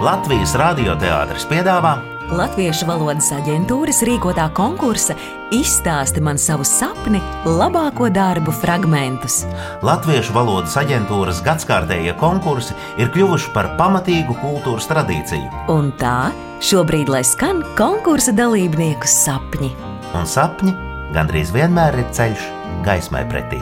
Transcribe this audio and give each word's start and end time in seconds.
Latvijas 0.00 0.54
radioteātris 0.56 1.42
piedāvā 1.44 1.90
Latviešu 2.32 2.86
valodas 2.88 3.26
aģentūras 3.36 3.98
rīkotā 4.08 4.46
konkursa 4.56 5.12
Izstāsti 5.52 6.22
man 6.24 6.38
savu 6.40 6.64
sapni, 6.64 7.18
labāko 7.44 8.06
darbu 8.08 8.54
fragmentus. 8.62 9.42
Latviešu 9.84 10.32
valodas 10.32 10.78
aģentūras 10.80 11.42
gadsimtajie 11.44 12.14
konkursi 12.16 12.72
ir 12.96 13.10
kļuvuši 13.12 13.52
par 13.52 13.68
pamatīgu 13.76 14.38
kultūras 14.40 14.88
tradīciju. 14.88 15.50
Un 15.74 15.90
tā 16.00 16.30
šobrīd 16.64 17.12
lai 17.12 17.20
skan 17.28 17.60
konkursa 17.76 18.32
dalībnieku 18.32 19.10
sapņi. 19.10 19.68
Un 20.16 20.24
sapņi 20.24 20.72
gandrīz 21.12 21.52
vienmēr 21.52 21.98
ir 22.00 22.08
ceļš 22.16 22.46
gaismai 22.86 23.26
pretī. 23.28 23.60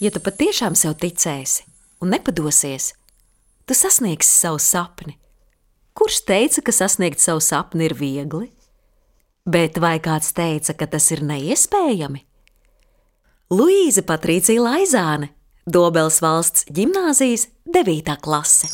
Ja 0.00 0.08
tu 0.08 0.24
patiešām 0.24 0.72
sev 0.78 0.96
ticēsi 0.96 1.68
un 2.02 2.10
nepadosies, 2.10 2.92
tu 3.66 3.76
sasniegsi 3.78 4.30
savu 4.30 4.58
sapni. 4.58 5.16
Kurš 5.94 6.22
teica, 6.26 6.64
ka 6.64 6.72
sasniegt 6.74 7.22
savu 7.22 7.40
sapni 7.44 7.86
ir 7.86 7.94
viegli? 7.94 8.50
Bet 9.46 9.78
vai 9.82 9.98
kāds 10.02 10.34
teica, 10.34 10.74
ka 10.74 10.86
tas 10.86 11.10
ir 11.14 11.22
neiespējami? 11.26 12.24
Luīza 13.52 14.04
Patricija 14.06 14.62
Laizāne, 14.64 15.30
Dobels 15.66 16.18
valsts 16.22 16.64
gimnāzijas 16.74 17.46
9. 17.70 18.16
klase. 18.22 18.70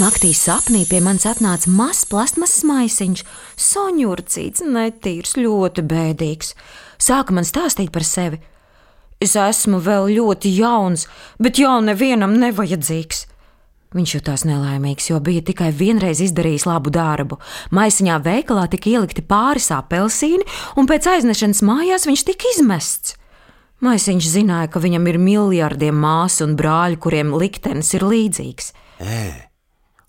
Naktī 0.00 0.30
sapnī 0.30 0.84
pie 0.86 1.00
manis 1.02 1.26
atnāca 1.26 1.68
mazs 1.74 2.06
plasmasas 2.06 2.62
maisiņš, 2.68 3.24
soņurcīts, 3.58 4.62
netīrs, 4.62 5.34
ļoti 5.34 5.82
bēdīgs. 5.90 6.54
Sāka 7.02 7.34
man 7.34 7.48
stāstīt 7.48 7.90
par 7.90 8.06
sevi. 8.06 8.38
Es 9.20 9.34
esmu 9.36 9.82
vēl 9.84 10.14
ļoti 10.16 10.48
jauns, 10.56 11.04
bet 11.36 11.58
jau 11.60 11.74
nevienam 11.84 12.38
nevajadzīgs. 12.40 13.26
Viņš 13.92 14.12
jutās 14.14 14.46
nelaimīgs, 14.46 15.10
jo 15.10 15.18
bija 15.20 15.42
tikai 15.44 15.72
vienreiz 15.76 16.22
izdarījis 16.24 16.64
labu 16.64 16.92
darbu. 16.94 17.36
Maisiņā 17.74 18.20
veikalā 18.24 18.68
tika 18.72 18.88
ielikti 18.88 19.24
pāris 19.26 19.66
apelsīni, 19.76 20.46
un 20.80 20.88
pēc 20.88 21.08
aiznešanas 21.10 21.60
mājās 21.66 22.06
viņš 22.08 22.22
tika 22.30 22.48
izmests. 22.54 23.16
Maisiņš 23.84 24.28
zināja, 24.30 24.70
ka 24.72 24.80
viņam 24.80 25.08
ir 25.10 25.18
miljardiem 25.20 25.98
māsu 26.00 26.46
un 26.46 26.54
brāļu, 26.56 27.00
kuriem 27.04 27.34
liktenis 27.36 27.92
ir 27.98 28.06
līdzīgs. 28.08 28.70
Ē, 29.04 29.26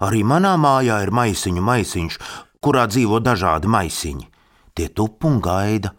arī 0.08 0.22
manā 0.28 0.54
mājā 0.62 1.02
ir 1.04 1.12
maisiņu 1.12 1.66
maisiņš, 1.68 2.20
kurā 2.64 2.86
dzīvo 2.92 3.20
dažādi 3.20 3.72
maisiņi. 3.76 4.30
Tie 4.72 4.88
tup 4.88 5.28
un 5.28 5.42
gaida. 5.44 5.92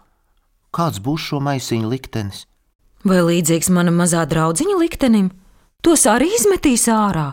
Kāds 0.72 1.02
būs 1.04 1.28
šo 1.28 1.42
maisiņu 1.44 1.92
liktenis? 1.92 2.46
Vai 3.02 3.18
līdzīgs 3.26 3.70
manam 3.74 3.96
mazā 3.98 4.22
draudziņa 4.30 4.76
liktenim? 4.78 5.32
Tos 5.82 6.04
arī 6.06 6.28
izmetīs 6.36 6.86
ārā. 6.86 7.32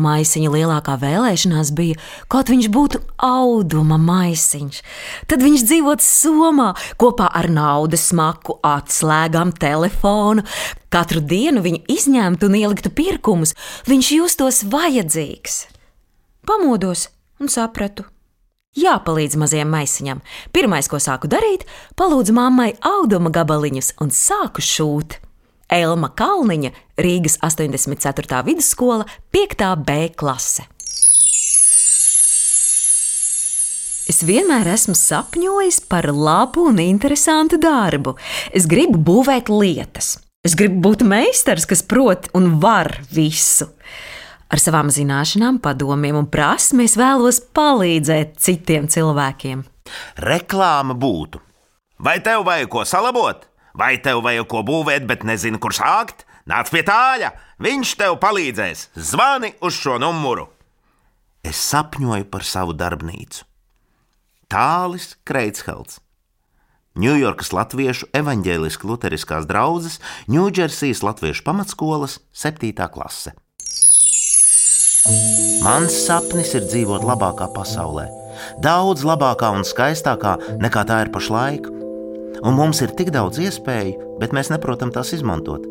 Maisiņa 0.00 0.48
lielākā 0.54 0.94
vēlēšanās 0.96 1.74
bija, 1.76 1.98
kaut 2.32 2.48
viņš 2.48 2.68
būtu 2.72 3.00
auduma 3.20 3.98
maisiņš. 4.00 4.78
Tad 5.28 5.44
viņš 5.44 5.64
dzīvotu 5.68 6.06
Somā 6.06 6.70
kopā 6.96 7.28
ar 7.28 7.50
naudas 7.52 8.06
smaku, 8.08 8.56
atslēgām, 8.64 9.52
telefonu. 9.52 10.46
Katru 10.88 11.20
dienu 11.20 11.60
viņu 11.64 11.82
izņemtu 11.92 12.48
un 12.48 12.56
ieliktu 12.62 12.94
pirkumus, 12.96 13.52
viņš 13.84 14.12
justos 14.16 14.62
vajadzīgs. 14.72 15.66
Pamodos 16.48 17.10
un 17.36 17.52
sapratu. 17.52 18.08
Jāpalīdz 18.72 19.36
mazajam 19.36 19.68
maisiņam. 19.68 20.22
Pirmais, 20.52 20.86
ko 20.88 20.96
sāku 20.96 21.28
darīt, 21.28 21.66
palūdzu 22.00 22.32
mammai 22.32 22.70
auduma 22.88 23.28
gabaliņus 23.32 23.92
un 24.00 24.08
sāku 24.16 24.64
šūt. 24.64 25.18
Elma 25.72 26.08
Kalniņa, 26.16 26.72
Rīgas 27.00 27.36
84. 27.44 28.40
vidusskola, 28.48 29.04
5. 29.32 29.66
B 29.84 30.08
klase. 30.16 30.64
Es 34.08 34.24
vienmēr 34.26 34.72
esmu 34.72 34.96
sapņojis 34.98 35.82
par 35.92 36.08
labu 36.08 36.64
un 36.72 36.80
interesantu 36.82 37.60
darbu. 37.60 38.16
Es 38.52 38.64
gribu 38.68 38.98
būvēt 38.98 39.52
lietas. 39.52 40.16
Es 40.42 40.56
gribu 40.58 40.80
būt 40.88 41.04
meistars, 41.06 41.68
kas 41.68 41.84
prot 41.86 42.26
un 42.34 42.56
var 42.64 42.96
visu. 43.12 43.68
Ar 44.52 44.60
savām 44.60 44.90
zināšanām, 44.92 45.62
padomiem 45.64 46.18
un 46.18 46.26
prasmēm 46.28 46.84
es 46.84 46.98
vēlos 47.00 47.38
palīdzēt 47.56 48.34
citiem 48.42 48.84
cilvēkiem. 48.92 49.62
Reklāma 50.20 50.92
būtu. 50.92 51.40
Vai 52.02 52.18
tev 52.20 52.44
vajag 52.44 52.68
ko 52.68 52.82
salabot? 52.84 53.46
Vai 53.78 53.94
tev 54.04 54.20
vajag 54.26 54.50
ko 54.52 54.60
būvēt, 54.68 55.06
bet 55.08 55.24
nezini, 55.24 55.56
kur 55.62 55.72
sākt? 55.72 56.26
Nāc 56.50 56.68
pie 56.74 56.82
tāļa, 56.84 57.30
viņš 57.62 57.94
tev 58.00 58.18
palīdzēs. 58.20 58.90
Zvani 58.98 59.54
uz 59.64 59.78
šo 59.78 59.96
numuru. 60.02 60.50
Es 61.46 61.60
sapņoju 61.70 62.26
par 62.28 62.44
savu 62.44 62.74
darbnīcu. 62.76 63.46
Tālis 64.52 65.14
Kreitshelds. 65.24 66.02
Ņujorkas 67.00 67.54
Latviešu 67.56 68.10
evaņģēliskās 68.12 68.84
luteriskās 68.84 69.48
draugas, 69.48 69.96
Ņūdžersijas 70.28 71.00
Latviešu 71.06 71.46
pamatskolas 71.46 72.18
7. 72.36 72.74
klase. 72.92 73.32
Mans 75.02 75.94
sapnis 76.04 76.52
ir 76.54 76.62
dzīvot 76.68 77.02
labākā 77.02 77.48
pasaulē, 77.56 78.04
daudz 78.62 79.02
labākā 79.02 79.48
un 79.50 79.64
skaistākā 79.66 80.36
nekā 80.62 80.84
tā 80.86 81.00
ir 81.02 81.10
pašlaik. 81.14 81.66
Un 82.46 82.54
mums 82.54 82.78
ir 82.82 82.94
tik 82.98 83.10
daudz 83.14 83.40
iespēju, 83.42 84.18
bet 84.22 84.34
mēs 84.34 84.50
neprotam 84.50 84.92
tās 84.94 85.10
izmantot. 85.14 85.66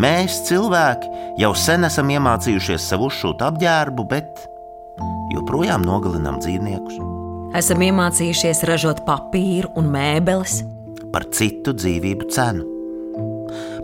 Mēs, 0.00 0.42
cilvēki, 0.48 1.08
jau 1.40 1.52
sen 1.56 1.84
esam 1.88 2.08
iemācījušies 2.12 2.88
sev 2.88 3.04
uzšūt 3.08 3.44
apģērbu, 3.44 4.06
bet 4.08 4.46
joprojām 5.36 5.84
nogalinām 5.84 6.40
dzīvniekus. 6.40 7.00
Esam 7.56 7.84
iemācījušies 7.84 8.64
ražot 8.68 9.04
papīru 9.04 9.72
un 9.76 9.92
mēbeles. 9.92 10.62
Par 11.12 11.28
citu 11.36 11.76
dzīvību 11.76 12.30
cenu. 12.32 12.68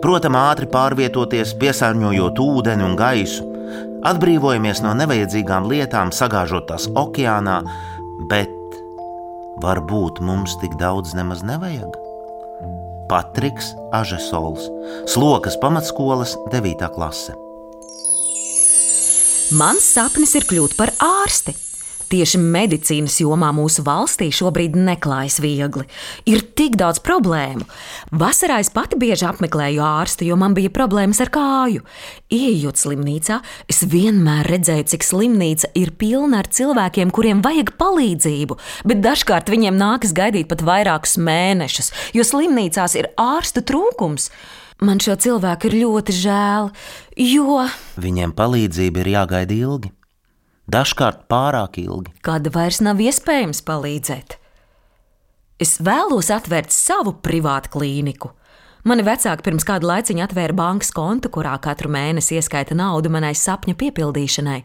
Protams, 0.01 0.39
ātri 0.39 0.69
pārvietoties, 0.71 1.53
piesārņojot 1.61 2.41
ūdeni 2.41 2.85
un 2.85 2.97
gaisu, 2.97 3.48
Atbrīvojamies 3.99 4.79
no 4.85 4.93
nevajadzīgām 4.95 5.65
lietām, 5.67 6.13
sagāžot 6.15 6.69
tās 6.69 6.87
okeānā, 6.95 7.57
bet 8.31 8.55
varbūt 9.59 10.21
mums 10.23 10.55
tik 10.61 10.77
daudz 10.79 11.11
nemaz 11.17 11.43
nevajag. 11.43 11.97
Patriks 13.09 13.73
Ažesols, 13.91 14.69
Slokas 15.09 15.57
pamatskolas 15.59 16.37
9. 16.53 16.87
klase. 16.95 17.35
Mans 19.59 19.83
sapnis 19.83 20.35
ir 20.37 20.45
kļūt 20.47 20.77
par 20.77 20.93
ārsti. 21.01 21.57
Tieši 22.09 22.39
medicīnas 22.41 23.19
jomā 23.21 23.51
mūsu 23.53 23.83
valstī 23.85 24.31
šobrīd 24.33 24.73
neklājas 24.73 25.37
viegli. 25.43 25.83
Ir 26.25 26.41
tik 26.57 26.73
daudz 26.79 26.97
problēmu. 27.05 27.67
Vasarā 28.09 28.57
es 28.63 28.71
pati 28.73 28.97
bieži 28.97 29.27
apmeklēju 29.29 29.83
ārstu, 29.85 30.25
jo 30.25 30.37
man 30.41 30.55
bija 30.57 30.71
problēmas 30.73 31.21
ar 31.21 31.29
kāju. 31.35 31.83
Iejot 32.33 32.81
slimnīcā, 32.81 33.37
es 33.69 33.83
vienmēr 33.91 34.49
redzēju, 34.49 34.87
cik 34.89 35.05
slimnīca 35.05 35.69
ir 35.77 35.93
pilna 36.01 36.41
ar 36.41 36.49
cilvēkiem, 36.49 37.13
kuriem 37.13 37.43
vajag 37.45 37.75
palīdzību, 37.77 38.57
bet 38.89 39.05
dažkārt 39.05 39.53
viņiem 39.53 39.77
nākas 39.77 40.15
gaidīt 40.17 40.49
pat 40.49 40.65
vairākus 40.65 41.19
mēnešus, 41.21 41.93
jo 42.17 42.25
slimnīcās 42.25 42.97
ir 42.97 43.11
ārstu 43.21 43.61
trūkums. 43.61 44.31
Man 44.81 45.01
šo 45.03 45.13
cilvēku 45.19 45.67
ir 45.69 45.81
ļoti 45.83 46.13
žēl, 46.15 46.73
jo 47.19 47.65
Viņiem 47.99 48.31
palīdzība 48.33 49.03
ir 49.03 49.09
jāgaida 49.17 49.57
ilgi, 49.57 49.91
dažkārt 50.71 51.27
pārāk 51.31 51.79
ilgi. 51.81 52.13
kad 52.21 52.47
vairs 52.53 52.81
nav 52.81 53.01
iespējams 53.01 53.61
palīdzēt. 53.65 54.37
Es 55.59 55.79
vēlos 55.83 56.29
atvērt 56.31 56.71
savu 56.71 57.17
privātu 57.19 57.73
klīniku. 57.73 58.31
Mani 58.87 59.03
vecāki 59.03 59.43
pirms 59.43 59.65
kāda 59.67 59.89
laiciņa 59.89 60.23
atvēra 60.23 60.55
bankas 60.55 60.93
kontu, 60.95 61.27
kurā 61.35 61.57
katru 61.59 61.91
mēnesi 61.91 62.37
ieskaita 62.39 62.77
naudu 62.79 63.11
manai 63.11 63.33
sapņu 63.35 63.75
piepildīšanai. 63.81 64.61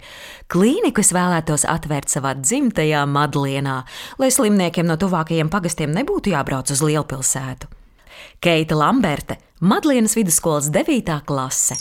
Klīniku 0.47 1.03
es 1.03 1.11
vēlētos 1.17 1.67
atvērt 1.67 2.15
savā 2.15 2.37
dzimtajā 2.39 3.03
Madlienā, 3.11 3.81
lai 4.23 4.31
slimniekiem 4.31 4.87
no 4.87 4.95
tuvākajiem 5.03 5.51
pagastiem 5.51 5.91
nebūtu 5.97 6.31
jābrauc 6.31 6.71
uz 6.71 6.85
lielpilsētu. 6.87 7.67
Keita 8.45 8.79
Lamberte, 8.79 9.41
Madlienas 9.67 10.15
vidusskolas 10.15 10.71
9. 10.71 11.19
klase. 11.27 11.75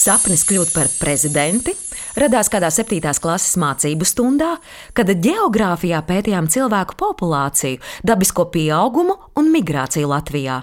Sapnis 0.00 0.42
kļūt 0.48 0.74
par 0.74 0.90
prezidenti 0.98 1.76
radās 2.18 2.50
kādā 2.52 2.70
7. 2.72 3.12
klases 3.20 3.56
mācību 3.60 4.08
stundā, 4.08 4.56
kad 4.96 5.10
geogrāfijā 5.10 6.00
pētījām 6.06 6.48
cilvēku 6.50 6.96
populāciju, 7.00 7.80
dabisko 8.06 8.48
pieaugumu 8.54 9.16
un 9.38 9.50
migrāciju 9.54 10.10
Latvijā. 10.10 10.62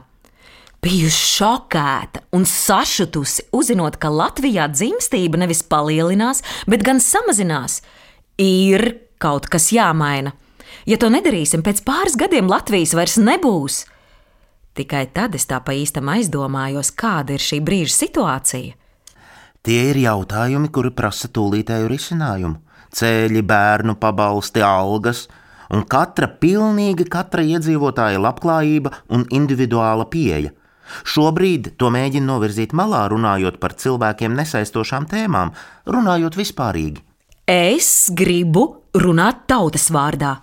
Biju 0.84 1.10
šokēta 1.12 2.22
un 2.38 2.46
sašutusi, 2.46 3.48
uzzinot, 3.56 3.98
ka 3.98 4.12
Latvijā 4.14 4.68
dzimstība 4.72 5.42
nevis 5.42 5.64
palielinās, 5.66 6.44
bet 6.70 6.86
gan 6.86 7.02
samazinās. 7.04 7.82
Ir 8.38 8.92
kaut 9.18 9.50
kas 9.50 9.72
jāmaina. 9.74 10.36
Ja 10.88 11.00
to 11.02 11.10
nedarīsim, 11.12 11.64
pēc 11.66 11.82
pāris 11.88 12.16
gadiem 12.20 12.48
Latvijas 12.48 12.94
vairs 12.96 13.18
nebūs. 13.20 13.86
Tikai 14.78 15.08
tad 15.10 15.34
es 15.36 15.48
tā 15.50 15.58
pa 15.66 15.74
īstam 15.74 16.12
aizdomājos, 16.14 16.94
kāda 16.94 17.34
ir 17.36 17.44
šī 17.44 17.60
brīža 17.66 17.96
situācija. 17.96 18.76
Tie 19.65 19.89
ir 19.92 20.00
jautājumi, 20.00 20.69
kuri 20.71 20.94
prasa 20.95 21.30
tūlītēju 21.33 21.89
risinājumu. 21.92 22.62
Ceļi, 22.98 23.42
bērnu 23.44 23.98
pabalsti, 24.00 24.63
algas, 24.63 25.25
un 25.74 25.83
katra, 25.89 26.30
pilnīgi 26.42 27.07
katra 27.12 27.44
iedzīvotāja 27.44 28.21
labklājība 28.24 28.94
un 29.13 29.27
individuāla 29.36 30.07
pieeja. 30.12 30.54
Šobrīd 31.04 31.74
to 31.80 31.92
mēģina 31.92 32.30
novirzīt 32.30 32.74
malā, 32.77 33.04
runājot 33.12 33.59
par 33.59 33.75
cilvēkiem 33.75 34.38
nesaistošām 34.39 35.09
tēmām, 35.12 35.51
runājot 35.88 36.38
vispārīgi. 36.39 37.03
Es 37.48 38.10
gribu 38.15 38.68
runāt 38.95 39.45
tautas 39.51 39.89
vārdā. 39.92 40.38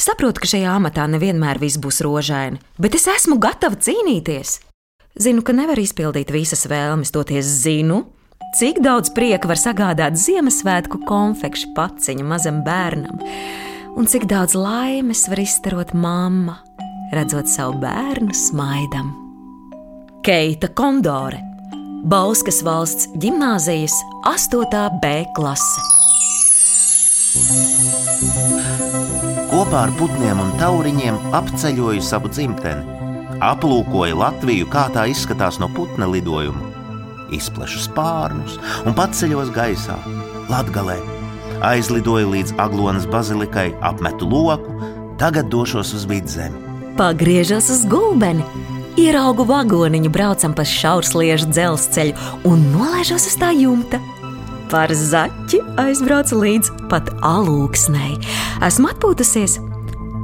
Saprotu, 0.00 0.42
ka 0.42 0.48
šajā 0.50 0.72
amatā 0.76 1.04
nevienmēr 1.08 1.60
viss 1.60 1.80
būs 1.80 2.02
rožaini, 2.04 2.60
bet 2.80 2.96
es 2.96 3.06
esmu 3.12 3.38
gatava 3.40 3.76
cīnīties. 3.76 4.58
Zinu, 5.16 5.44
ka 5.44 5.54
nevar 5.56 5.80
izpildīt 5.80 6.32
visas 6.32 6.66
vēlmes, 6.68 7.12
toties 7.12 7.48
zinu, 7.62 8.02
cik 8.56 8.78
daudz 8.80 9.10
prieka 9.12 9.50
var 9.50 9.58
sagādāt 9.60 10.16
Ziemassvētku 10.16 11.02
konfekšu 11.04 11.74
paciņu 11.76 12.24
mazam 12.24 12.62
bērnam, 12.64 13.18
un 14.00 14.08
cik 14.08 14.24
daudz 14.30 14.54
laimes 14.56 15.26
var 15.28 15.42
izstarot 15.42 15.92
mamma, 15.92 16.54
redzot 17.12 17.50
savu 17.52 17.76
bērnu 17.82 18.32
smaidam. 18.32 19.10
Keita 20.24 20.70
Kondore, 20.72 21.42
Bauskas 22.08 22.62
valsts 22.64 23.10
gimnāzijas 23.20 23.94
8. 24.24 24.64
B 25.02 25.12
klase. 25.36 25.84
Kopā 29.52 29.82
ar 29.84 29.92
putniem 30.00 30.40
un 30.40 30.54
tauriņiem 30.62 31.20
apceļoju 31.36 32.04
savu 32.04 32.32
dzimteni, 32.32 32.96
aplūkoju 33.44 34.16
Latviju, 34.22 34.70
kā 34.72 34.88
tā 34.96 35.04
izskatās 35.12 35.60
no 35.60 35.68
putna 35.76 36.08
lidojuma, 36.08 36.75
izplešu 37.34 37.86
spārnus 37.88 38.58
un 38.86 38.94
paceļos 38.96 39.52
gaisā, 39.54 39.96
Latvijā. 40.50 40.98
Aizlidoju 41.64 42.28
līdz 42.34 42.54
Aglonas 42.60 43.06
bazilikai, 43.08 43.70
apmetu 43.80 44.28
loku, 44.28 44.76
tagad 45.18 45.48
došos 45.48 45.94
uz 45.96 46.04
vidzemi. 46.04 46.58
Pagriežos 46.96 47.70
uz 47.72 47.84
gulbeni, 47.88 48.44
ieraugu 49.00 49.44
vagoniņu, 49.48 50.10
braucam 50.12 50.54
pa 50.56 50.64
šaursliežu 50.68 51.48
dzelzceļu 51.52 52.44
un 52.48 52.66
nolaižos 52.74 53.28
uz 53.30 53.38
tā 53.40 53.52
jumta. 53.56 54.00
Par 54.68 54.90
zaķi 54.90 55.62
aizbraucu 55.80 56.40
līdz 56.42 56.72
pat 56.90 57.12
alūksnei. 57.24 58.16
Esmu 58.66 58.90
atpūtusies, 58.92 59.60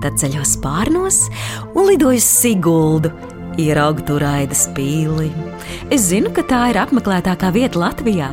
tad 0.02 0.18
ceļos 0.20 0.56
pārnos 0.64 1.24
un 1.72 1.86
lidoju 1.92 2.20
Siguldu. 2.24 3.12
Ieraugu 3.60 4.04
tur 4.08 4.24
aidas 4.24 4.64
pīli. 4.76 5.28
Es 5.90 6.08
zinu, 6.08 6.32
ka 6.34 6.44
tā 6.48 6.64
ir 6.72 6.80
apmeklētākā 6.82 7.52
vieta 7.54 7.80
Latvijā. 7.82 8.32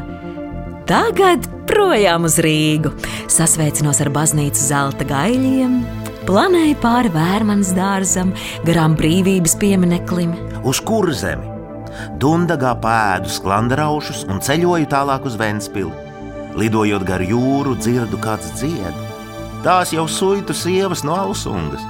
Tagad 0.90 1.46
projām 1.70 2.26
uz 2.26 2.40
Rīgu. 2.42 2.92
Sasveicinos 3.30 4.00
ar 4.02 4.10
baznīcu 4.14 4.64
zelta 4.64 5.06
gaļiem, 5.06 5.80
planēju 6.26 6.80
pāri 6.82 7.12
vērmanas 7.14 7.76
dārzam, 7.78 8.34
garām 8.66 8.98
brīvības 8.98 9.56
piemineklim. 9.62 10.34
Uz 10.66 10.82
kur 10.82 11.12
zemi? 11.14 11.46
Dundagā 12.22 12.74
pēdu 12.82 13.30
sklandaraušus 13.34 14.26
un 14.30 14.42
ceļoju 14.44 14.90
tālāk 14.90 15.26
uz 15.30 15.38
Ventspili. 15.40 15.94
Lidojot 16.58 17.06
gar 17.06 17.22
jūru, 17.22 17.76
dzirdu 17.78 18.18
kāds 18.24 18.50
dzied. 18.58 19.06
Tās 19.64 19.94
jau 19.94 20.08
suitu 20.10 20.56
sievas 20.56 21.04
no 21.06 21.16
ausungas. 21.20 21.84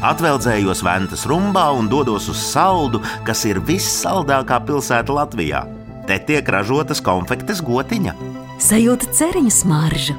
Atveldzējos 0.00 0.80
Ventas 0.86 1.26
rumbā 1.28 1.68
un 1.76 1.90
dodos 1.92 2.30
uz 2.32 2.40
saldu, 2.40 3.02
kas 3.26 3.44
ir 3.48 3.60
vissaldākā 3.60 4.62
pilsēta 4.66 5.12
Latvijā. 5.14 5.66
Te 6.08 6.18
tiek 6.26 6.48
ražotas 6.48 7.02
konfektes 7.04 7.60
gotiņa. 7.62 8.14
Sajūta 8.62 9.10
ceriņu 9.14 9.52
smaržu. 9.52 10.16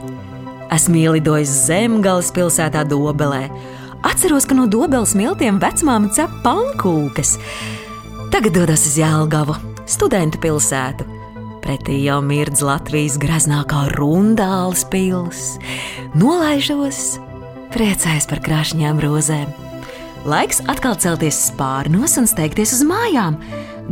Esmu 0.73 1.01
ielidojis 1.01 1.51
zemgāles 1.67 2.31
pilsētā 2.35 2.85
Dobelē. 2.87 3.47
Atceros, 4.03 4.47
ka 4.47 4.55
no 4.57 4.67
Dobeles 4.67 5.13
miltiem 5.15 5.59
vecmāma 5.63 6.11
cep 6.15 6.31
pankūkas. 6.43 7.37
Tagad 8.33 8.55
dodos 8.57 8.87
uz 8.89 8.97
Jēlgavu, 8.99 9.55
studentu 9.87 10.39
pilsētu. 10.43 11.05
Pretī 11.63 12.01
jau 12.03 12.17
mirdz 12.25 12.59
Latvijas 12.65 13.15
graznākā 13.21 13.85
rundāls 13.93 14.83
pils. 14.91 15.53
Nolaižos, 16.19 17.21
priecājos 17.73 18.27
par 18.29 18.41
krāšņām 18.45 19.01
rozēm. 19.03 19.51
Laiks 20.29 20.61
atkal 20.71 20.95
celties 21.01 21.39
spārnos 21.49 22.15
un 22.21 22.29
steigties 22.29 22.75
uz 22.77 22.83
mājām. 22.87 23.39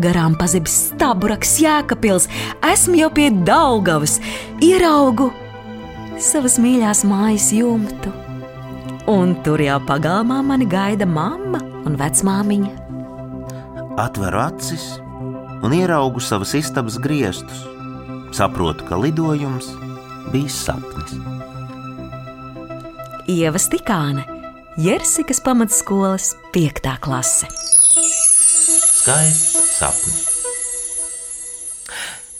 Garām 0.01 0.37
pazibs 0.39 0.77
staburaks 0.93 1.57
jēkapils, 1.59 2.29
esmu 2.71 3.01
jau 3.01 3.09
pie 3.11 3.27
Daugavas, 3.47 4.19
ieraugu 4.63 5.31
savas 6.21 6.55
mīļās 6.61 7.03
mājas 7.09 7.49
jumtu. 7.57 8.13
Un 9.11 9.35
tur 9.43 9.59
jau 9.59 9.81
pagalmā 9.89 10.39
mani 10.45 10.69
gaida 10.69 11.09
mamma 11.09 11.59
un 11.83 11.97
vecmāmiņa 11.99 12.81
atveru 13.97 14.39
acis 14.39 14.99
un 15.61 15.73
ieraugu 15.73 16.19
savas 16.19 16.53
istabas 16.53 16.97
griestus. 16.97 17.65
Saprotu, 18.31 18.85
ka 18.87 18.95
lidojums 18.95 19.67
bija 20.31 20.49
sapnis. 20.49 21.40
Ieva 23.29 23.59
Stikāne, 23.61 24.23
Jersikas 24.81 25.41
pamatskolas 25.45 26.31
5. 26.53 26.97
klase. 26.97 27.45
Skaists 28.97 29.75
sapnis. 29.77 30.23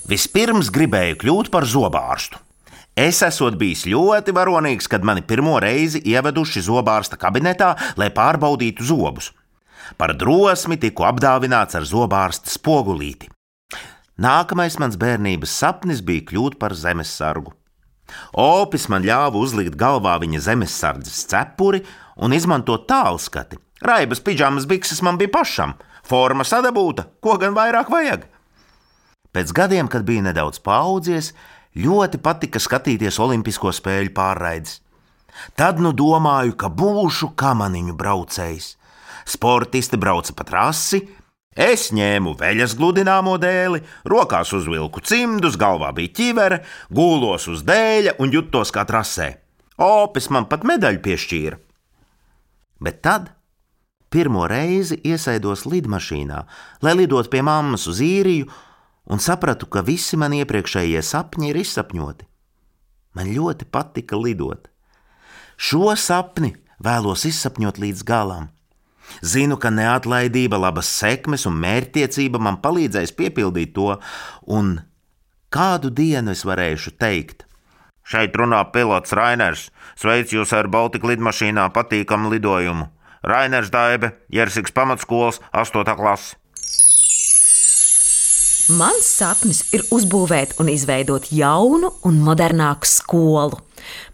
Vispirms 0.09 0.71
gribēju 0.73 1.19
kļūt 1.21 1.51
par 1.53 1.67
zobārstu. 1.69 2.41
Es 2.97 3.21
esmu 3.21 3.51
bijis 3.61 3.85
ļoti 3.85 4.33
varonīgs, 4.33 4.89
kad 4.89 5.05
mani 5.05 5.21
pirmo 5.21 5.59
reizi 5.61 6.01
ieveduši 6.01 6.65
zobārsta 6.65 7.19
kabinetā, 7.19 7.75
lai 7.95 8.09
pārbaudītu 8.09 8.81
zobus. 8.81 9.29
Par 10.01 10.15
drosmi 10.17 10.81
tiku 10.81 11.05
apdāvināts 11.05 11.77
ar 11.77 11.85
zobārsta 11.85 12.49
spogulīti. 12.49 13.29
Nākamais 14.17 14.81
mans 14.81 14.97
bērnības 14.97 15.53
sapnis 15.61 16.01
bija 16.01 16.25
kļūt 16.31 16.57
par 16.57 16.73
zemesargu. 16.73 17.53
Opis 18.37 18.87
man 18.91 19.05
ļāva 19.05 19.39
uzlikt 19.39 19.77
galvā 19.79 20.17
viņa 20.21 20.43
zemesardzes 20.47 21.25
cepuri 21.31 21.83
un 22.17 22.35
izmantot 22.35 22.87
tālskati. 22.89 23.59
Raibas 23.81 24.21
pidžamas 24.21 24.67
bikses 24.69 25.01
man 25.01 25.17
bija 25.17 25.33
pašam, 25.33 25.73
forma 26.05 26.45
sadabūta, 26.45 27.07
ko 27.23 27.37
gan 27.41 27.55
vairāk 27.57 27.89
vajag. 27.89 28.27
Pēc 29.31 29.53
gadiem, 29.55 29.87
kad 29.87 30.03
bija 30.05 30.25
nedaudz 30.25 30.59
paaudzies, 30.61 31.31
ļoti 31.77 32.19
patika 32.21 32.59
skatīties 32.59 33.19
Olimpisko 33.23 33.71
spēļu 33.73 34.11
pārraides. 34.13 34.81
Tad 35.55 35.79
nu 35.79 35.93
domāju, 35.95 36.57
ka 36.59 36.67
būšu 36.67 37.31
kamaniņu 37.39 37.95
braucējs. 37.97 38.75
Sportisti 39.31 39.97
brauca 40.01 40.35
pa 40.35 40.43
trasi, 40.43 41.05
es 41.55 41.89
ņēmu 41.91 42.35
veļas 42.39 42.75
gludināmo 42.79 43.37
dēli, 43.41 43.81
rokās 44.07 44.53
uzvilku 44.55 45.03
cimdus, 45.03 45.57
galvā 45.59 45.91
bija 45.95 46.13
ķivere, 46.17 46.61
gūlos 46.89 47.47
uz 47.51 47.65
dēļa 47.67 48.15
un 48.19 48.31
jutos 48.31 48.71
kā 48.71 48.85
trasē. 48.87 49.35
Opis 49.81 50.29
man 50.29 50.47
pat 50.47 50.63
medaļu 50.67 51.01
piešķīra. 51.03 51.59
Bet 52.81 53.01
tad 53.05 53.29
pirmo 54.11 54.47
reizi 54.49 54.97
iesaidos 55.07 55.65
lidmašīnā, 55.65 56.41
lai 56.83 56.93
lidotu 56.97 57.31
pie 57.31 57.41
mammas 57.45 57.87
uz 57.87 58.01
īriju, 58.03 58.49
un 59.11 59.19
sapratu, 59.19 59.67
ka 59.71 59.83
visi 59.85 60.19
man 60.19 60.35
iepriekšējie 60.35 61.01
sapņi 61.03 61.51
ir 61.51 61.61
izsapņoti. 61.63 62.27
Man 63.17 63.31
ļoti 63.35 63.67
patika 63.67 64.19
lidot. 64.19 64.69
Šo 65.57 65.91
sapni 65.99 66.53
vēlos 66.81 67.25
izsapņot 67.27 67.79
līdz 67.81 68.03
galam. 68.07 68.49
Zinu, 69.21 69.57
ka 69.61 69.69
neatlaidība, 69.73 70.59
labas 70.61 70.89
sekmes 70.89 71.45
un 71.49 71.59
mērķtiecība 71.61 72.41
man 72.41 72.57
palīdzēs 72.63 73.13
piepildīt 73.17 73.75
to, 73.75 73.95
un 74.47 74.79
kādu 75.53 75.91
dienu 75.93 76.33
es 76.35 76.45
varēšu 76.47 76.95
teikt. 77.01 77.45
Šeit 78.07 78.35
runā 78.35 78.63
pilots 78.73 79.13
Rainers. 79.15 79.69
Sveic 79.95 80.33
jūs 80.33 80.51
ar 80.57 80.67
Baltiku 80.71 81.11
lidmašīnā 81.11 81.69
patīkamu 81.75 82.33
lidojumu. 82.33 82.89
Rainers 83.23 83.69
Daibe, 83.69 84.15
Jersiks 84.33 84.73
pamatskolas 84.73 85.39
8. 85.53 85.85
klase. 85.95 86.35
Mans 88.71 89.05
sapnis 89.05 89.63
ir 89.75 89.83
uzbūvēt 89.91 90.55
un 90.61 90.69
izveidot 90.71 91.27
jaunu 91.33 91.91
un 92.07 92.19
modernāku 92.23 92.87
skolu. 92.87 93.59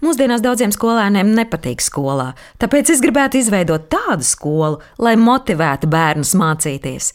Mūsdienās 0.03 0.43
daudziem 0.45 0.74
skolēniem 0.75 1.33
nepatīk 1.38 1.83
skolā, 1.83 2.31
tāpēc 2.62 2.93
es 2.93 3.03
gribētu 3.03 3.41
izveidot 3.41 3.89
tādu 3.93 4.25
skolu, 4.27 4.81
lai 5.01 5.15
motivētu 5.19 5.89
bērnus 5.91 6.36
mācīties. 6.38 7.12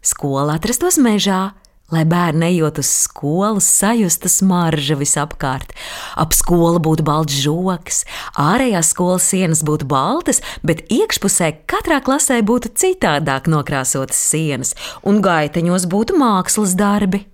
Skola 0.00 0.56
atrastos 0.56 0.96
mežā, 1.00 1.50
lai 1.90 2.04
bērni 2.08 2.46
ejot 2.46 2.78
uz 2.80 2.90
skolu, 3.04 3.60
sajustu 3.62 4.30
smaržu 4.30 4.96
visapkārt. 5.00 5.74
Ap 6.20 6.34
skolu 6.36 6.80
būtu 6.82 7.04
balts 7.06 7.36
žoks, 7.42 8.04
ārējās 8.38 8.92
skolas 8.94 9.26
sienas 9.32 9.64
būtu 9.66 9.88
baltas, 9.90 10.42
bet 10.66 10.86
iekšpusē 10.92 11.52
katrā 11.70 12.00
klasē 12.04 12.40
būtu 12.46 12.72
citādāk 12.78 13.50
nokrāsotas 13.50 14.20
sienas, 14.30 14.76
un 15.02 15.20
gaiteņos 15.24 15.88
būtu 15.90 16.18
mākslas 16.20 16.76
darbi. 16.78 17.26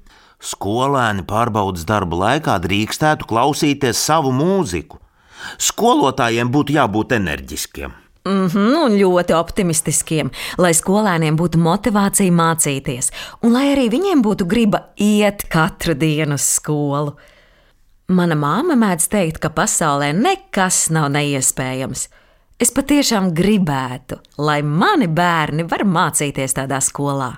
Skolēni 0.43 1.25
pārbaudas 1.27 1.87
darba 1.89 2.17
laikā 2.21 2.59
drīkstētu 2.63 3.29
klausīties 3.29 4.01
savu 4.01 4.33
mūziku. 4.37 5.01
Skolotājiem 5.59 6.51
būtu 6.53 6.77
jābūt 6.77 7.15
enerģiskiem. 7.17 7.95
Mm 8.27 8.47
-hmm, 8.47 8.77
un 8.85 8.93
ļoti 8.99 9.35
optimistiskiem, 9.35 10.31
lai 10.59 10.73
skolēniem 10.75 11.37
būtu 11.39 11.59
motivācija 11.63 12.33
mācīties, 12.33 13.13
un 13.43 13.53
lai 13.53 13.67
arī 13.73 13.89
viņiem 13.91 14.23
būtu 14.23 14.47
griba 14.47 14.81
iet 14.97 15.45
katru 15.49 15.95
dienu 15.95 16.35
uz 16.35 16.43
skolu. 16.43 17.17
Mana 18.09 18.35
māma 18.35 18.75
mēdz 18.75 19.09
teikt, 19.09 19.39
ka 19.39 19.49
pasaulē 19.51 20.13
nekas 20.13 20.91
nav 20.91 21.09
neiespējams. 21.11 22.09
Es 22.59 22.71
patiešām 22.73 23.35
gribētu, 23.35 24.17
lai 24.39 24.63
mani 24.63 25.07
bērni 25.07 25.63
var 25.71 25.85
mācīties 25.85 26.55
tādā 26.55 26.81
skolā. 26.81 27.33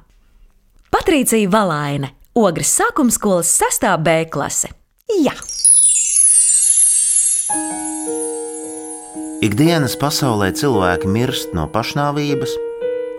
Patricija 0.91 1.51
Valaine, 1.51 2.11
Ogres 2.37 2.71
sākuma 2.77 3.11
skolas 3.11 3.49
6. 3.57 3.87
B 4.05 4.25
klase. 4.31 4.69
Jā! 5.25 5.33
Ikdienas 9.43 9.95
pasaulē 9.97 10.51
cilvēki 10.59 11.09
mirst 11.09 11.55
no 11.57 11.65
pašnāvības, 11.73 12.53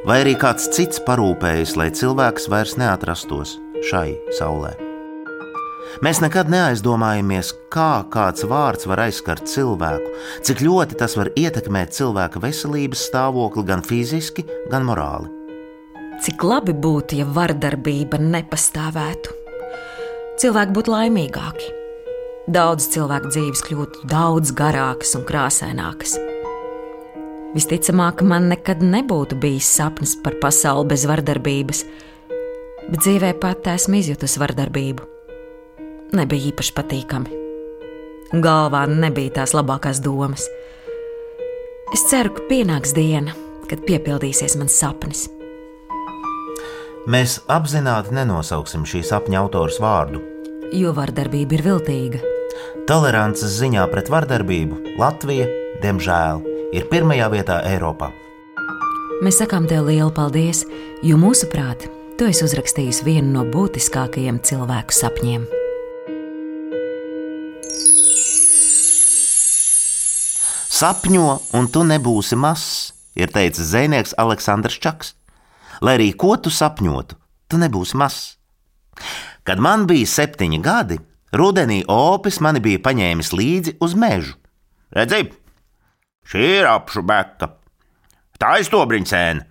vai 0.05 0.19
arī 0.25 0.35
kāds 0.39 0.67
cits 0.75 1.01
parūpējas, 1.07 1.73
lai 1.79 1.89
cilvēks 1.95 2.49
vairs 2.51 2.75
neatrastos 2.77 3.55
šai 3.89 4.13
saulē. 4.37 4.75
Mēs 6.05 6.21
nekad 6.21 6.51
neaizdomājamies, 6.53 7.49
kā 7.73 8.05
kāds 8.13 8.45
vārds 8.45 8.85
var 8.87 9.01
aizskart 9.07 9.49
cilvēku, 9.49 10.13
cik 10.45 10.61
ļoti 10.67 10.99
tas 11.01 11.17
var 11.17 11.31
ietekmēt 11.39 11.97
cilvēka 11.97 12.43
veselības 12.43 13.07
stāvokli 13.09 13.65
gan 13.65 13.81
fiziski, 13.81 14.45
gan 14.69 14.85
morāli. 14.85 15.38
Cik 16.29 16.43
labi 16.45 16.75
būtu, 16.77 17.15
ja 17.17 17.25
vardarbība 17.25 18.19
nepastāvētu. 18.21 19.31
Cilvēki 20.37 20.75
būtu 20.75 20.91
laimīgāki 20.93 21.71
daudz 22.53 22.85
cilvēku 22.93 23.31
dzīves 23.33 23.63
kļūtu 23.65 24.03
daudz 24.11 24.51
garākas 24.53 25.15
un 25.17 25.23
krāsainākas. 25.25 26.13
Visticamāk, 27.55 28.21
man 28.21 28.45
nekad 28.51 28.83
nebūtu 28.85 29.39
bijis 29.41 29.71
sapnis 29.79 30.13
par 30.21 30.37
pasauli 30.43 30.91
bez 30.91 31.07
vardarbības, 31.09 31.81
bet 32.91 32.99
dzīvē 32.99 33.33
pat 33.41 33.71
esmu 33.73 33.97
izjutusi 34.03 34.43
vardarbību. 34.43 35.09
Nebija 36.13 36.51
īpaši 36.51 36.77
patīkami. 36.77 37.41
Galvā 38.45 38.85
nebija 38.85 39.39
tās 39.41 39.57
labākās 39.57 40.05
domas. 40.05 40.45
Es 41.89 42.05
ceru, 42.13 42.37
ka 42.37 42.45
pienāks 42.53 42.93
diena, 42.93 43.33
kad 43.65 43.81
piepildīsies 43.89 44.59
mans 44.61 44.77
sapnis. 44.77 45.25
Mēs 47.07 47.37
apzināti 47.47 48.11
nenosauksim 48.11 48.83
šī 48.83 48.99
sapņa 49.07 49.37
autors 49.39 49.77
vārdu, 49.79 50.19
jo 50.75 50.91
vardarbība 50.91 51.55
ir 51.55 51.61
viltīga. 51.63 52.19
Tolerances 52.89 53.53
ziņā 53.55 53.85
pret 53.87 54.09
vardarbību 54.11 54.97
Latvija, 54.99 55.45
diemžēl, 55.79 56.41
ir 56.75 56.89
pirmajā 56.91 57.29
vietā 57.31 57.61
Eiropā. 57.69 58.09
Mēs 59.23 59.39
sakām 59.39 59.67
tev 59.69 59.87
lielu 59.87 60.11
paldies, 60.11 60.65
jo 61.05 61.15
mūsuprāt, 61.21 61.85
tu 62.19 62.27
esi 62.27 62.43
uzrakstījis 62.43 62.99
vienu 63.07 63.31
no 63.37 63.45
būtiskākajiem 63.47 64.41
cilvēku 64.43 64.95
sapņiem. 64.95 65.45
Sapņo, 70.79 71.29
un 71.55 71.71
tu 71.71 71.85
nebūsi 71.87 72.35
mazs, 72.39 72.91
ir 73.15 73.31
teicis 73.31 73.71
zvejnieks 73.71 74.17
Aleksandrs 74.19 74.79
Čaks. 74.83 75.15
Lai 75.85 75.95
arī 75.97 76.09
ko 76.17 76.35
tu 76.37 76.51
sapņotu, 76.51 77.15
tu 77.47 77.59
nebūsi 77.61 77.97
mazs. 77.99 78.35
Kad 79.47 79.61
man 79.63 79.85
bija 79.89 80.07
septiņi 80.09 80.59
gadi, 80.63 80.99
Rudenī 81.33 81.83
opis 81.87 82.39
mani 82.41 82.61
bija 82.63 82.81
paņēmis 82.83 83.31
līdzi 83.37 83.75
uz 83.85 83.93
mežu. 83.93 84.33
Redzi, 84.95 85.27
šī 86.25 86.45
ir 86.59 86.69
apšu 86.69 87.03
beka. 87.05 87.51
Tā 88.41 88.55
ir 88.57 88.65
stobriņa 88.65 89.09
sēne. 89.11 89.45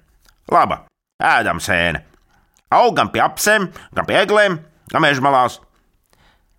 Laba, 0.51 0.83
ēdam 1.23 1.61
sēne. 1.63 2.03
Augam 2.75 3.13
pie 3.13 3.23
apsēm, 3.25 3.69
gan 3.95 4.09
pie 4.09 4.19
eglēm, 4.23 4.59
gan 4.93 5.05
meža 5.05 5.25
malās. 5.25 5.61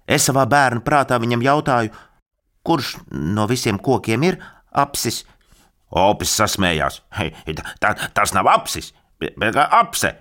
Es 0.10 0.26
savā 0.26 0.46
bērnu 0.50 0.82
prātā 0.86 1.20
viņam 1.22 1.44
jautāju, 1.46 1.92
kurš 2.66 2.96
no 3.12 3.46
visiem 3.50 3.78
kokiem 3.78 4.24
ir 4.26 4.40
apsis. 4.72 5.26
Opis 5.90 6.32
sasmējās. 6.38 7.02
Hei, 7.18 7.34
tā, 7.82 7.96
tas 8.14 8.34
nav 8.38 8.48
apsis, 8.50 8.94
bet 9.20 9.58
apse. 9.60 10.14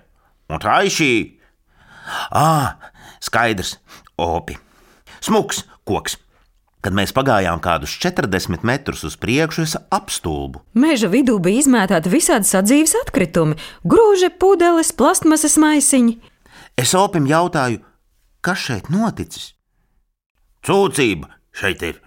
Un 0.49 0.61
tā 0.61 0.79
ir 0.85 0.93
šī. 0.93 1.11
Ah, 2.33 2.75
skaidrs, 3.21 3.77
opi. 4.17 4.57
Smuks 5.21 5.63
koks. 5.89 6.17
Kad 6.79 6.95
mēs 6.95 7.11
pagājām 7.11 7.59
kādus 7.59 7.91
40 7.99 8.63
metrus 8.63 9.03
uz 9.03 9.17
priekšu, 9.19 9.65
es 9.67 9.75
apstulbu. 9.91 10.61
Meža 10.79 11.09
vidū 11.11 11.35
bija 11.43 11.59
izmētāti 11.65 12.11
visādi 12.11 12.47
sadzīves 12.47 12.95
atkritumi- 13.01 13.57
grūži, 13.91 14.31
pudeles, 14.31 14.93
plastmasas 14.95 15.57
maisiņi. 15.59 16.15
Es 16.77 16.95
opim 16.95 17.27
jautāju, 17.27 17.81
kas 18.41 18.57
šeit 18.57 18.87
noticis? 18.87 19.53
Cūcība 20.63 21.27
šeit 21.51 21.83
ir. 21.83 21.99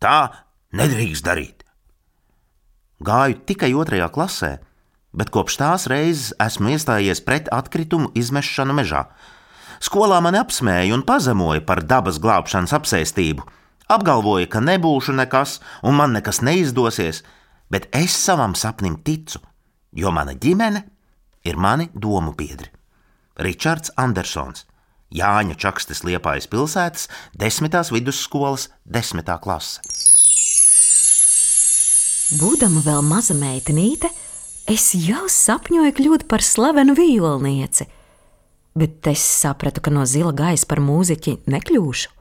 Tā 0.00 0.30
nedrīkst 0.72 1.26
darīt. 1.26 1.66
Gāju 3.02 3.44
tikai 3.46 3.72
otrajā 3.74 4.08
klasē, 4.10 4.58
bet 5.12 5.30
kopš 5.34 5.58
tās 5.60 5.86
reizes 5.90 6.32
esmu 6.42 6.74
iestājies 6.74 7.22
pret 7.24 7.48
atkritumu 7.54 8.12
izmešanu 8.18 8.76
mežā. 8.76 9.06
Skolā 9.80 10.18
mani 10.24 10.40
apsmēja 10.40 10.94
un 10.96 11.04
pazemoja 11.06 11.62
par 11.66 11.84
dabas 11.86 12.18
glābšanas 12.22 12.74
apsēstību. 12.74 13.44
Apgalvoja, 13.88 14.48
ka 14.50 14.60
nebūšu 14.60 15.14
nekas 15.16 15.58
un 15.86 15.96
man 15.96 16.12
nekas 16.16 16.42
neizdosies, 16.44 17.22
bet 17.70 17.86
es 17.94 18.16
savam 18.16 18.56
sapnim 18.58 18.98
ticu, 19.04 19.40
jo 19.92 20.10
mana 20.12 20.34
ģimene 20.34 20.82
ir 21.46 21.56
mani 21.56 21.88
domu 21.94 22.34
biedri. 22.36 22.68
Ričards 23.38 23.94
Andersons, 23.96 24.66
Jāņa 25.14 25.54
Čakstes 25.56 26.02
Liepājas 26.04 26.50
pilsētas 26.50 27.06
desmitās 27.38 27.92
vidusskolas 27.94 28.68
desmitā 28.84 29.38
klase. 29.40 29.80
Būdama 32.36 32.82
vēl 32.84 33.00
maza 33.06 33.32
meitenīte, 33.32 34.10
es 34.70 34.90
jau 34.94 35.26
sapņoju 35.32 35.94
kļūt 36.00 36.28
par 36.30 36.44
slavenu 36.44 36.96
violnieci– 36.98 37.88
bet 38.78 39.06
es 39.10 39.22
sapratu, 39.22 39.82
ka 39.82 39.90
no 39.90 40.04
zila 40.06 40.32
gaisa 40.36 40.68
par 40.70 40.80
mūziķi 40.84 41.38
nekļūšu. 41.50 42.12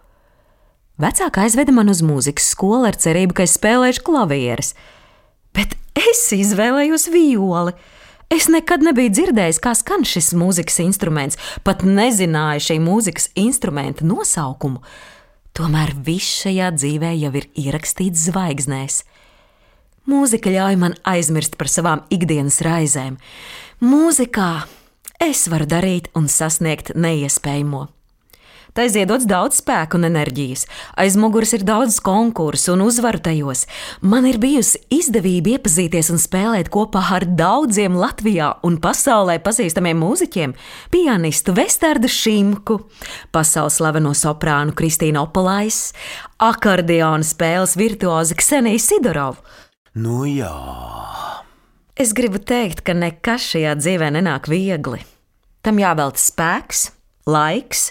Vecāka 0.97 1.43
aizveda 1.45 1.73
man 1.75 1.91
uz 1.93 2.01
mūzikas 2.05 2.47
skolu 2.55 2.87
ar 2.89 2.97
cerību, 2.97 3.35
ka 3.37 3.45
es 3.45 3.53
spēlēšu 3.59 4.01
klavieres, 4.07 4.73
bet 5.53 5.75
es 5.97 6.23
izvēlējos 6.33 7.07
violi. 7.13 7.75
Es 8.33 8.49
nekad 8.51 8.81
nebiju 8.83 9.13
dzirdējis, 9.13 9.59
kā 9.63 9.71
skan 9.77 10.03
šis 10.03 10.33
mūzikas 10.35 10.81
instruments, 10.83 11.37
pat 11.63 11.85
nezināju 11.85 12.65
šī 12.65 12.79
mūzikas 12.83 13.29
instrumenta 13.39 14.07
nosaukumu. 14.07 14.81
Tomēr 15.55 15.93
viss 16.03 16.41
šajā 16.41 16.73
dzīvē 16.75 17.13
jau 17.21 17.31
ir 17.39 17.47
ierakstīts 17.55 18.27
zvaigznēs. 18.27 19.03
Mūzika 20.07 20.47
ļauj 20.53 20.77
man 20.79 20.93
aizmirst 21.03 21.57
par 21.59 21.67
savām 21.67 22.05
ikdienas 22.13 22.61
raizēm. 22.63 23.17
Mūzikā 23.83 24.51
es 25.19 25.41
varu 25.51 25.67
darīt 25.67 26.07
un 26.15 26.29
sasniegt 26.31 26.93
neiespējamo. 26.95 27.89
Tā 28.77 28.85
ziedots 28.93 29.25
daudz 29.27 29.57
spēka 29.59 29.97
un 29.97 30.05
enerģijas. 30.05 30.67
Aiz 31.01 31.17
muguras 31.19 31.51
ir 31.57 31.65
daudz 31.67 31.97
konkursu 32.05 32.75
un 32.75 32.85
uzvaru 32.85 33.19
tajos. 33.25 33.65
Man 33.99 34.29
ir 34.29 34.37
bijusi 34.39 34.79
izdevība 34.93 35.55
iepazīties 35.57 36.11
un 36.13 36.21
spēlēt 36.21 36.69
kopā 36.71 37.01
ar 37.17 37.25
daudziem 37.25 37.97
Latvijā 37.97 38.53
un 38.63 38.77
pasaulē 38.79 39.41
pazīstamiem 39.43 39.97
mūziķiem- 39.97 40.55
pianistu 40.93 41.57
Vestārdu 41.57 42.07
Šimku, 42.07 42.79
pasaules 43.33 43.81
slaveno 43.81 44.13
soprānu 44.13 44.71
Kristīnu 44.71 45.25
Opolais, 45.25 45.91
akordeona 46.39 47.25
spēles 47.25 47.75
virtuozi 47.75 48.35
Kseniju 48.37 48.79
Sidorovu. 48.79 49.41
Nu 49.97 50.27
jā. 50.29 50.53
Es 51.97 52.11
gribu 52.13 52.37
teikt, 52.37 52.83
ka 52.85 52.93
nekas 52.93 53.47
šajā 53.49 53.71
dzīvē 53.79 54.11
nenāk 54.13 54.45
viegli. 54.51 54.99
Tam 55.65 55.79
jāvelta 55.81 56.21
spēks, 56.21 56.91
laiks 57.25 57.89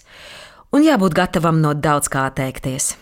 un 0.71 0.87
jābūt 0.87 1.17
gatavam 1.19 1.59
no 1.65 1.75
daudz 1.75 2.07
kā 2.13 2.29
atteikties. 2.31 2.95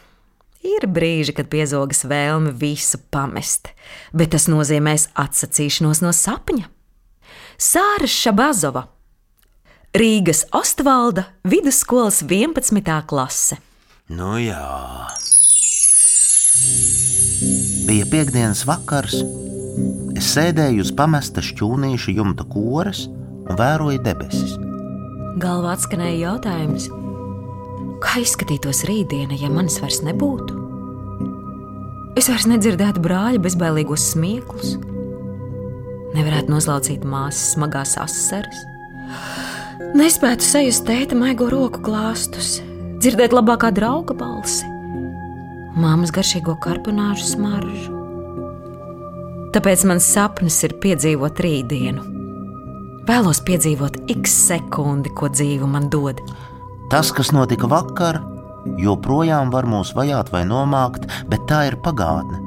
Ir 0.64 0.86
brīži, 0.88 1.34
kad 1.36 1.50
piezogas 1.52 2.06
vēlme 2.08 2.54
visu 2.56 2.96
pamest, 3.12 3.68
bet 4.16 4.32
tas 4.32 4.48
nozīmēs 4.48 5.10
atsacīšanos 5.20 6.00
no 6.00 6.14
sapņa. 6.16 6.70
Sāra 7.60 8.08
Šabazova. 8.08 8.86
Rīgas 9.94 10.46
Ostvalda 10.56 11.28
vidusskolas 11.44 12.22
11. 12.24 12.88
klase. 13.04 13.60
Nu 14.08 14.38
jā. 14.40 14.64
Bija 17.84 18.06
piekdienas 18.08 18.62
vakars. 18.64 19.18
Es 20.16 20.30
sēdēju 20.32 20.86
uz 20.86 20.90
pamesta 20.96 21.42
šķūnīša 21.44 22.14
jumta 22.16 22.46
koras 22.48 23.02
un 23.10 23.58
vēroju 23.58 24.00
debesis. 24.06 24.54
Galvā 25.42 25.74
atskanēja 25.74 26.30
jautājums, 26.30 26.86
kā 28.00 28.22
izskatītos 28.22 28.84
rītdiena, 28.88 29.36
ja 29.36 29.52
manis 29.52 29.76
vairs 29.82 30.00
nebūtu? 30.06 30.56
Es 32.16 32.30
vairs 32.32 32.48
nedzirdētu 32.48 33.04
brāļa 33.04 33.44
bezbailīgos 33.44 34.08
smieklus, 34.14 34.78
nevarētu 36.16 36.54
noslaucīt 36.54 37.04
māsas 37.04 37.52
smagās 37.52 37.98
asaras, 38.00 38.64
nespētu 39.98 40.46
sajust 40.46 40.86
tēta 40.88 41.18
maigo 41.18 41.50
roku 41.52 41.84
klāstus, 41.84 42.62
dzirdēt 43.02 43.36
labākā 43.36 43.74
drauga 43.76 44.16
balsi, 44.16 44.72
māmas 45.78 46.12
garšīgo 46.14 46.56
karbonāžu 46.62 47.26
smaržu. 47.34 48.00
Tāpēc 49.54 49.84
mans 49.86 50.06
sapnis 50.10 50.56
ir 50.66 50.74
piedzīvot 50.82 51.40
rītdienu. 51.44 52.04
Vēlos 53.06 53.42
piedzīvot 53.44 54.00
ik 54.10 54.26
sekundi, 54.30 55.12
ko 55.12 55.28
dzīve 55.30 55.68
man 55.68 55.90
dod. 55.92 56.22
Tas, 56.90 57.10
kas 57.14 57.30
notika 57.36 57.68
vakar, 57.70 58.22
joprojām 58.80 59.52
var 59.52 59.68
mūs 59.68 59.92
vajāt 59.96 60.32
vai 60.32 60.42
nomākt, 60.48 61.06
bet 61.28 61.44
tā 61.50 61.66
ir 61.68 61.78
pagātne. 61.84 62.40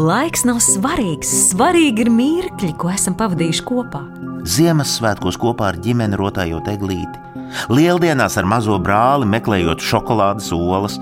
Laiks 0.00 0.46
nav 0.48 0.62
svarīgs, 0.64 1.28
svarīgi 1.50 2.06
ir 2.06 2.10
mirkļi, 2.14 2.72
ko 2.80 2.88
esam 2.88 3.16
pavadījuši 3.18 3.64
kopā. 3.68 4.00
Ziemassvētkos 4.48 5.36
kopā 5.38 5.68
ar 5.70 5.78
ģimeni 5.84 6.16
rotājot 6.18 6.70
eglīti, 6.72 7.20
lieldienās 7.70 8.38
ar 8.40 8.48
mazo 8.48 8.78
brāli 8.82 9.28
meklējot 9.28 9.84
šokolādes 9.84 10.48
olas, 10.56 10.96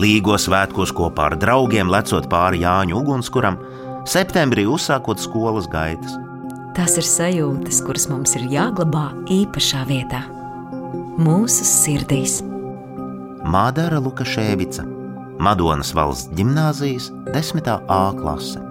līgos 0.00 0.48
svētkos 0.48 0.92
kopā 0.96 1.30
ar 1.30 1.38
draugiem 1.40 1.90
lecot 1.92 2.28
pāri 2.30 2.62
Jāņu 2.64 3.00
ugunskuram, 3.00 3.58
septembrī 4.08 4.66
uzsākot 4.70 5.22
skolas 5.22 5.68
gaitas. 5.70 6.18
Tas 6.74 6.96
ir 6.98 7.06
sajūtas, 7.06 7.78
kuras 7.86 8.08
mums 8.10 8.34
ir 8.34 8.48
jāglabā 8.50 9.06
īpašā 9.30 9.84
vietā, 9.86 10.24
mūsu 11.22 11.66
sirdīs. 11.68 12.40
Mādara 13.44 14.00
Lukaševica, 14.02 14.82
Madonas 15.38 15.92
valsts 15.94 16.30
gimnāzijas 16.34 17.10
10. 17.34 17.68
A 17.68 18.00
klase. 18.16 18.62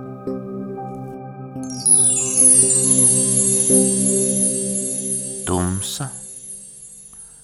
Tumsa. 5.45 6.09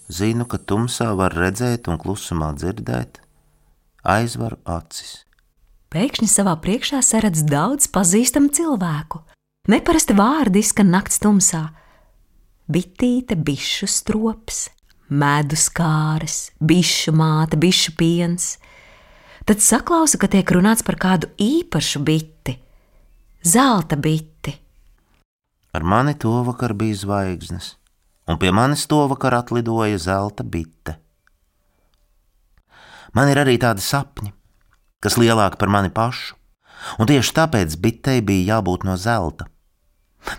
Zinu, 0.10 0.48
ka 0.50 0.58
tumsā 0.58 1.12
var 1.14 1.36
redzēt 1.38 1.88
un 1.92 2.00
klusumā 2.02 2.54
dzirdēt, 2.58 3.20
aizvaru 4.10 4.60
acis. 4.66 5.24
Pēkšņi 5.90 6.28
savā 6.30 6.54
priekšā 6.62 7.02
saredz 7.06 7.42
daudz 7.50 7.88
pazīstamu 7.90 8.52
cilvēku. 8.54 9.24
Neparasti 9.70 10.16
vārdi 10.18 10.62
izskan 10.62 10.92
nakts 10.94 11.22
tumsā. 11.22 11.64
Bitīte, 12.70 13.34
bišu 13.34 13.90
strops, 13.90 14.68
medus 15.10 15.66
kāres, 15.74 16.52
bišu 16.62 17.14
māte, 17.18 17.58
bišu 17.58 17.96
piens. 17.98 18.58
Tad 19.50 19.66
saklausa, 19.66 20.20
ka 20.22 20.30
tiek 20.30 20.54
runāts 20.54 20.86
par 20.86 21.00
kādu 21.02 21.32
īpašu 21.42 22.04
biti, 22.06 22.54
zelta 23.42 23.98
biti. 23.98 24.54
Ar 25.74 25.86
mani 25.86 26.14
to 26.18 26.44
vakar 26.46 26.76
bija 26.78 26.98
zvaigznes, 27.02 27.74
un 28.30 28.38
pie 28.42 28.54
manis 28.54 28.86
to 28.90 29.02
vakar 29.10 29.42
atlidoja 29.42 29.98
zelta 29.98 30.46
bite. 30.46 31.00
Man 33.16 33.32
ir 33.32 33.40
arī 33.42 33.58
tādi 33.62 33.84
sapņi, 33.84 34.34
kas 35.04 35.18
lielāki 35.18 35.60
par 35.62 35.72
mani 35.74 35.92
pašu, 35.94 36.36
un 37.00 37.10
tieši 37.10 37.36
tāpēc 37.40 37.76
bitei 37.82 38.22
bija 38.26 38.56
jābūt 38.56 38.86
no 38.88 38.98
zelta. 39.00 39.50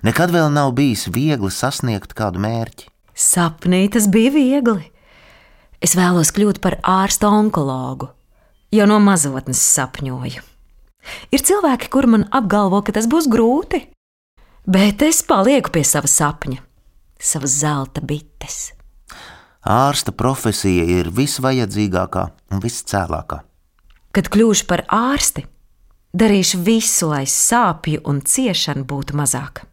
Nekad 0.06 0.32
vēl 0.34 0.50
nav 0.52 0.74
bijis 0.76 1.08
viegli 1.10 1.50
sasniegt 1.50 2.14
kādu 2.16 2.42
mērķi. 2.42 2.90
Sapnī 3.16 3.86
tas 3.92 4.06
bija 4.12 4.32
viegli. 4.34 4.90
Es 5.80 5.96
vēlos 5.96 6.32
kļūt 6.36 6.60
par 6.60 6.78
ārstu 6.84 7.28
onkologu. 7.28 8.10
Jau 8.70 8.86
no 8.86 9.00
mazotnes 9.02 9.60
sapņoju. 9.74 10.44
Ir 11.32 11.42
cilvēki, 11.42 11.88
kuri 11.90 12.12
man 12.12 12.26
apgalvo, 12.36 12.82
ka 12.84 12.92
tas 12.94 13.08
būs 13.10 13.26
grūti, 13.32 13.80
bet 14.68 15.02
es 15.02 15.22
palieku 15.26 15.72
pie 15.74 15.82
sava 15.88 16.10
sapņa, 16.10 16.60
savas 17.18 17.56
zelta 17.62 18.04
bites. 18.04 18.70
Ārsta 19.60 20.12
profesija 20.16 20.86
ir 20.88 21.10
visvajadzīgākā 21.12 22.22
un 22.50 22.60
viscēlākā. 22.64 23.42
Kad 24.16 24.28
kļūšu 24.32 24.64
par 24.66 24.86
ārsti, 24.88 25.44
darīšu 26.16 26.62
visu, 26.64 27.10
lai 27.10 27.26
sāpju 27.28 28.00
un 28.08 28.22
ciešanu 28.24 28.86
būtu 28.88 29.18
mazāk. 29.20 29.66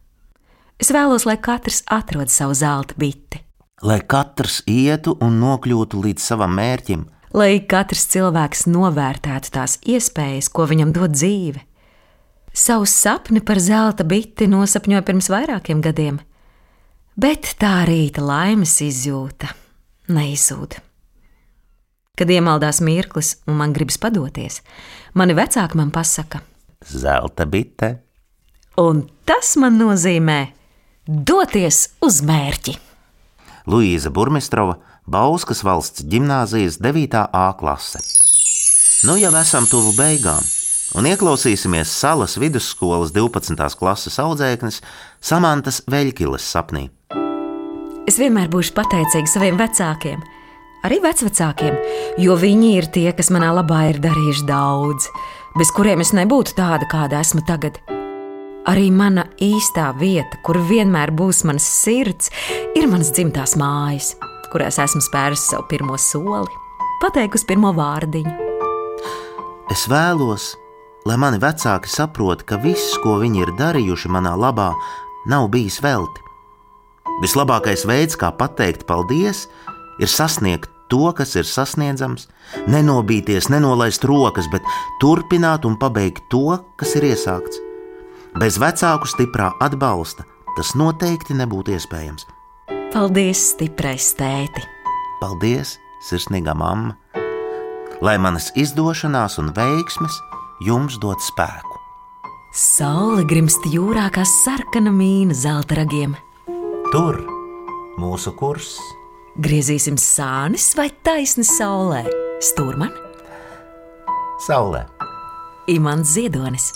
Es 0.78 0.92
vēlos, 0.92 1.24
lai 1.24 1.38
katrs 1.40 1.80
atrod 1.88 2.28
savu 2.28 2.54
zelta 2.54 2.94
biti. 3.00 3.40
Lai 3.82 4.00
katrs 4.04 4.60
ietu 4.68 5.14
un 5.24 5.38
nokļūtu 5.40 6.02
līdz 6.04 6.22
savam 6.22 6.52
mērķim, 6.58 7.06
lai 7.32 7.56
katrs 7.64 8.04
cilvēks 8.12 8.66
novērtētu 8.68 9.52
tās 9.54 9.78
iespējas, 9.88 10.50
ko 10.52 10.66
viņam 10.68 10.92
dod 10.92 11.14
dzīve. 11.16 11.62
Savu 12.52 12.84
sapni 12.90 13.40
par 13.40 13.60
zelta 13.62 14.04
biti 14.04 14.50
nosapņoju 14.50 15.06
pirms 15.06 15.30
vairākiem 15.32 15.80
gadiem, 15.80 16.20
bet 17.16 17.54
tā 17.62 17.86
rīta 17.88 18.20
laimes 18.24 18.76
izjūta 18.84 19.48
neizsūda. 20.12 20.82
Kad 22.18 22.30
iemaldās 22.34 22.80
mirklis 22.82 23.36
un 23.46 23.60
man 23.60 23.72
gribas 23.76 23.98
padoties, 24.02 24.62
mani 25.14 25.36
vecāki 25.38 25.78
man 25.78 25.92
pasaka, 25.94 26.42
zelta 26.84 27.46
bite. 27.46 27.94
Un 28.78 29.04
tas 29.26 29.54
man 29.58 29.78
nozīmē 29.78 30.40
doties 31.06 31.88
uz 32.04 32.20
mērķi. 32.26 32.76
Luīza 33.68 34.10
Burmistrova, 34.14 34.78
Bauskas 35.08 35.62
valsts 35.64 36.04
gimnāzijas 36.04 36.78
9. 36.84 37.16
A 37.32 37.48
klase. 37.58 38.00
Nu 39.06 39.16
jau 39.16 39.32
esam 39.38 39.66
tuvu 39.68 39.94
beigām, 39.96 40.42
un 40.98 41.06
ieklausīsimies 41.08 41.92
Salas 42.00 42.36
vidusskolas 42.40 43.12
12. 43.14 43.78
klases 43.78 44.18
audzēknes 44.20 44.82
Samantas 45.20 45.82
Veļķiles 45.86 46.48
sapnī. 46.54 46.88
Es 48.08 48.16
vienmēr 48.16 48.48
būšu 48.48 48.72
pateicīga 48.72 49.28
saviem 49.28 49.58
vecākiem, 49.60 50.22
arī 50.88 50.96
vecvecākiem, 51.04 51.74
jo 52.16 52.36
viņi 52.40 52.68
ir 52.78 52.86
tie, 52.94 53.10
kas 53.12 53.28
manā 53.34 53.50
labā 53.52 53.82
ir 53.90 53.98
darījuši 54.00 54.46
daudz, 54.48 55.10
bez 55.58 55.68
kuriem 55.76 56.00
es 56.00 56.14
nebūtu 56.16 56.54
tāda, 56.56 56.86
kāda 56.88 57.18
esmu 57.20 57.42
tagad. 57.44 57.76
Arī 58.68 58.86
mana 58.92 59.26
īstā 59.44 59.90
vieta, 60.00 60.38
kur 60.46 60.56
vienmēr 60.70 61.12
būs 61.18 61.42
mans 61.48 61.66
sirds, 61.68 62.30
ir 62.76 62.88
mans 62.88 63.10
dzimtās 63.12 63.58
mājas, 63.60 64.14
kurās 64.54 64.80
esmu 64.80 65.02
spēris 65.04 65.44
savu 65.50 65.66
pirmo 65.68 65.98
soli, 66.00 66.48
pateikusi 67.02 67.44
pirmo 67.50 67.74
vārdiņu. 67.76 68.32
Es 69.74 69.84
vēlos, 69.92 70.54
lai 71.04 71.18
mani 71.20 71.42
vecāki 71.44 71.92
saprot, 71.92 72.46
ka 72.48 72.56
viss, 72.64 72.96
ko 73.04 73.18
viņi 73.20 73.44
ir 73.44 73.52
darījuši 73.60 74.14
manā 74.16 74.32
labā, 74.32 74.70
nav 75.28 75.50
bijis 75.52 75.82
velti. 75.84 76.27
Vislabākais 77.22 77.82
veids, 77.88 78.14
kā 78.18 78.30
pateikt 78.30 78.86
paldies, 78.86 79.46
ir 79.98 80.10
sasniegt 80.10 80.70
to, 80.88 81.10
kas 81.12 81.34
ir 81.36 81.46
sasniedzams, 81.48 82.28
nenobīties, 82.70 83.50
nenolaist 83.52 84.04
rokas, 84.08 84.46
bet 84.52 84.66
turpināt 85.02 85.66
un 85.68 85.76
pabeigt 85.80 86.22
to, 86.30 86.58
kas 86.78 86.94
ir 86.98 87.08
iesākts. 87.10 87.58
Bez 88.38 88.58
vecāku 88.60 89.08
stiprā 89.10 89.50
atbalsta 89.64 90.26
tas 90.56 90.74
noteikti 90.78 91.36
nebūtu 91.38 91.74
iespējams. 91.74 92.26
Paldies, 92.92 93.40
stiprais 93.52 94.12
tēti! 94.18 94.62
Paldies, 95.20 95.76
sirsnīgā 96.06 96.54
mamma! 96.56 96.96
Lai 98.02 98.14
manas 98.22 98.52
izdošanās 98.54 99.40
un 99.42 99.50
veiksmes 99.56 100.20
jums 100.62 101.00
dod 101.02 101.18
spēku. 101.22 101.74
Saule 102.54 103.26
grimst 103.28 103.66
jūrā 103.68 104.06
kā 104.14 104.22
sarkana 104.26 104.92
mīna 104.94 105.34
zelta 105.36 105.82
ragiem. 105.82 106.14
Tur 106.88 107.18
mūsu 108.00 108.30
kurs. 108.32 108.78
Griezīsim 109.44 109.98
sānis 110.00 110.70
vai 110.72 110.86
taisni 111.04 111.44
saulē, 111.44 112.00
stūrman? 112.40 112.94
Saulē. 114.46 114.86
Imants 115.68 116.14
Ziedonis. 116.16 116.70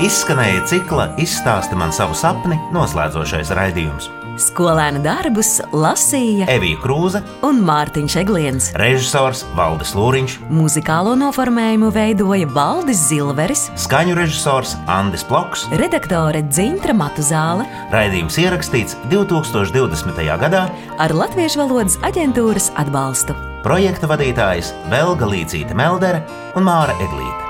Izskanēja 0.00 0.64
cikla 0.72 1.10
izstāsta 1.20 1.76
man 1.76 1.92
savu 1.92 2.16
sapni 2.16 2.56
noslēdzošais 2.72 3.52
raidījums. 3.60 4.08
Skolēnu 4.40 5.02
darbus 5.04 5.58
lasīja 5.76 6.46
Evija 6.48 6.78
Krūze, 6.80 7.20
un 7.46 7.60
Mārtiņš 7.66 8.16
Egliens. 8.22 8.70
režisors 8.80 9.42
Valdis 9.56 9.92
Lūriņš, 9.98 10.36
Muzikālo 10.48 11.12
noformējumu 11.20 11.90
veidoja 11.92 12.48
Valdis 12.54 13.02
Zilveris, 13.10 13.66
skaņu 13.80 14.16
režisors 14.16 14.76
Andris 14.88 15.26
Ploks. 15.28 15.66
redaktore 15.76 16.42
Dzintra 16.48 16.96
Matuzāle 16.96 17.68
Raidījums 17.92 18.38
ierakstīts 18.40 18.96
2020. 19.12 20.24
gadā. 20.40 20.64
ar 20.98 21.14
Latviešu 21.14 21.60
valodas 21.60 21.98
aģentūras 22.02 22.72
atbalstu. 22.80 23.36
Projekta 23.62 24.08
vadītājs 24.08 24.72
Velga 24.88 25.28
Līcīte 25.28 25.76
Meldere 25.76 26.24
un 26.56 26.64
Māra 26.64 26.96
Eglīte. 26.96 27.44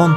Un 0.00 0.16